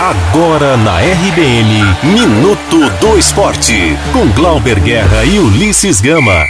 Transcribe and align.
Agora 0.00 0.76
na 0.76 1.00
RBN, 1.00 1.82
Minuto 2.04 2.88
do 3.00 3.18
Esporte, 3.18 3.74
com 4.12 4.30
Glauber 4.30 4.78
Guerra 4.78 5.24
e 5.24 5.40
Ulisses 5.40 6.00
Gama. 6.00 6.46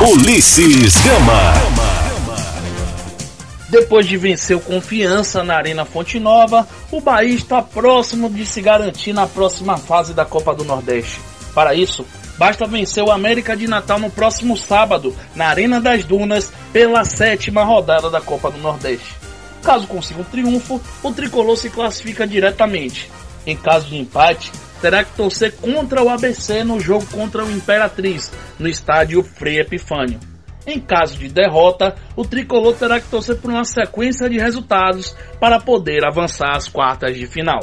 Ulisses 0.00 0.94
Gama. 0.98 1.54
Depois 3.68 4.06
de 4.06 4.16
vencer 4.16 4.56
o 4.56 4.60
Confiança 4.60 5.42
na 5.42 5.56
Arena 5.56 5.84
Fonte 5.84 6.20
Nova, 6.20 6.68
o 6.92 7.00
Bahia 7.00 7.34
está 7.34 7.60
próximo 7.60 8.30
de 8.30 8.46
se 8.46 8.60
garantir 8.60 9.12
na 9.12 9.26
próxima 9.26 9.76
fase 9.76 10.14
da 10.14 10.24
Copa 10.24 10.54
do 10.54 10.64
Nordeste. 10.64 11.20
Para 11.52 11.74
isso, 11.74 12.06
basta 12.38 12.64
vencer 12.64 13.02
o 13.02 13.10
América 13.10 13.56
de 13.56 13.66
Natal 13.66 13.98
no 13.98 14.08
próximo 14.08 14.56
sábado, 14.56 15.12
na 15.34 15.48
Arena 15.48 15.80
das 15.80 16.04
Dunas, 16.04 16.52
pela 16.72 17.04
sétima 17.04 17.64
rodada 17.64 18.08
da 18.08 18.20
Copa 18.20 18.52
do 18.52 18.58
Nordeste. 18.58 19.27
Caso 19.62 19.86
consiga 19.86 20.20
um 20.20 20.24
triunfo, 20.24 20.80
o 21.02 21.12
tricolor 21.12 21.56
se 21.56 21.70
classifica 21.70 22.26
diretamente. 22.26 23.10
Em 23.46 23.56
caso 23.56 23.86
de 23.88 23.96
empate, 23.96 24.52
terá 24.80 25.04
que 25.04 25.12
torcer 25.12 25.52
contra 25.56 26.02
o 26.02 26.08
ABC 26.08 26.64
no 26.64 26.80
jogo 26.80 27.06
contra 27.06 27.44
o 27.44 27.50
Imperatriz, 27.50 28.30
no 28.58 28.68
estádio 28.68 29.22
Frei 29.22 29.60
Epifânio. 29.60 30.20
Em 30.66 30.78
caso 30.78 31.16
de 31.16 31.28
derrota, 31.28 31.96
o 32.14 32.24
tricolor 32.24 32.74
terá 32.74 33.00
que 33.00 33.08
torcer 33.08 33.36
por 33.36 33.50
uma 33.50 33.64
sequência 33.64 34.28
de 34.28 34.38
resultados 34.38 35.16
para 35.40 35.58
poder 35.58 36.06
avançar 36.06 36.54
às 36.54 36.68
quartas 36.68 37.16
de 37.16 37.26
final. 37.26 37.60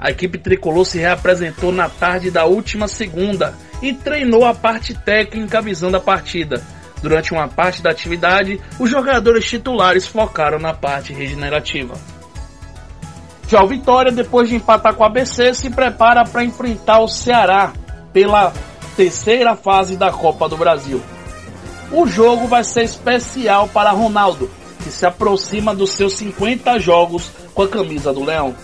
A 0.00 0.10
equipe 0.10 0.38
tricolor 0.38 0.86
se 0.86 0.98
reapresentou 0.98 1.72
na 1.72 1.88
tarde 1.88 2.30
da 2.30 2.46
última 2.46 2.88
segunda 2.88 3.54
e 3.82 3.92
treinou 3.92 4.44
a 4.44 4.54
parte 4.54 4.94
técnica 4.94 5.60
visando 5.60 5.96
a 5.96 6.00
partida 6.00 6.62
Durante 7.02 7.32
uma 7.32 7.46
parte 7.46 7.80
da 7.80 7.90
atividade, 7.90 8.60
os 8.78 8.90
jogadores 8.90 9.44
titulares 9.44 10.06
focaram 10.06 10.58
na 10.58 10.74
parte 10.74 11.12
regenerativa. 11.12 11.94
Já 13.46 13.62
o 13.62 13.68
Vitória, 13.68 14.12
depois 14.12 14.48
de 14.48 14.56
empatar 14.56 14.94
com 14.94 15.04
a 15.04 15.06
ABC, 15.06 15.54
se 15.54 15.70
prepara 15.70 16.24
para 16.24 16.44
enfrentar 16.44 17.00
o 17.00 17.08
Ceará 17.08 17.72
pela 18.12 18.52
terceira 18.96 19.54
fase 19.56 19.96
da 19.96 20.10
Copa 20.10 20.48
do 20.48 20.56
Brasil. 20.56 21.00
O 21.90 22.06
jogo 22.06 22.46
vai 22.46 22.64
ser 22.64 22.82
especial 22.82 23.68
para 23.68 23.90
Ronaldo, 23.92 24.50
que 24.82 24.90
se 24.90 25.06
aproxima 25.06 25.74
dos 25.74 25.90
seus 25.90 26.14
50 26.14 26.78
jogos 26.78 27.30
com 27.54 27.62
a 27.62 27.68
camisa 27.68 28.12
do 28.12 28.24
Leão. 28.24 28.54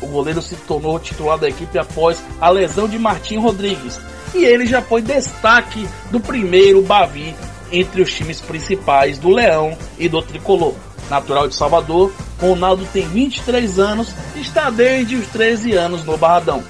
O 0.00 0.06
goleiro 0.06 0.42
se 0.42 0.54
tornou 0.56 1.00
titular 1.00 1.38
da 1.38 1.48
equipe 1.48 1.78
após 1.78 2.22
a 2.40 2.48
lesão 2.50 2.86
de 2.86 2.98
Martim 2.98 3.38
Rodrigues, 3.38 3.98
e 4.34 4.44
ele 4.44 4.66
já 4.66 4.80
foi 4.80 5.02
destaque 5.02 5.88
do 6.10 6.20
primeiro 6.20 6.82
Bavi 6.82 7.34
entre 7.72 8.02
os 8.02 8.12
times 8.12 8.40
principais 8.40 9.18
do 9.18 9.30
Leão 9.30 9.76
e 9.98 10.08
do 10.08 10.22
Tricolor. 10.22 10.74
Natural 11.10 11.48
de 11.48 11.54
Salvador, 11.54 12.12
Ronaldo 12.40 12.86
tem 12.92 13.06
23 13.08 13.78
anos 13.78 14.14
e 14.36 14.40
está 14.40 14.70
desde 14.70 15.16
os 15.16 15.26
13 15.28 15.72
anos 15.72 16.04
no 16.04 16.16
Barradão. 16.16 16.62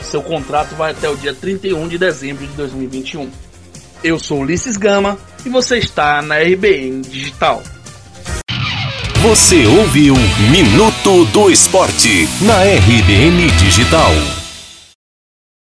Seu 0.00 0.22
contrato 0.22 0.74
vai 0.74 0.92
até 0.92 1.08
o 1.08 1.16
dia 1.16 1.34
31 1.34 1.88
de 1.88 1.98
dezembro 1.98 2.46
de 2.46 2.52
2021. 2.54 3.30
Eu 4.02 4.18
sou 4.18 4.40
Ulisses 4.40 4.76
Gama 4.76 5.18
e 5.44 5.48
você 5.48 5.78
está 5.78 6.22
na 6.22 6.38
RBN 6.38 7.02
Digital. 7.02 7.62
Você 9.22 9.66
ouviu 9.66 10.14
Minuto 10.50 11.26
do 11.26 11.50
Esporte 11.50 12.26
na 12.40 12.62
RBN 12.62 13.50
Digital. 13.58 14.39